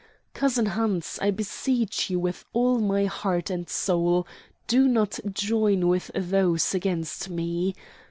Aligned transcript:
Cousin 0.33 0.65
Hans, 0.65 1.19
I 1.21 1.29
beseech 1.29 2.09
you 2.09 2.19
with 2.19 2.43
all 2.53 2.79
my 2.79 3.05
heart 3.05 3.51
and 3.51 3.69
soul 3.69 4.25
do 4.65 4.87
not 4.87 5.19
join 5.31 5.87
with 5.87 6.09
those 6.15 6.73
against 6.73 7.29
me. 7.29 7.75